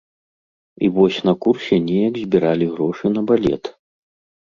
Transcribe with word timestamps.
І 0.87 0.89
вось 0.95 1.19
на 1.29 1.35
курсе 1.47 1.75
неяк 1.91 2.19
збіралі 2.25 2.65
грошы 2.75 3.15
на 3.15 3.21
балет. 3.33 3.63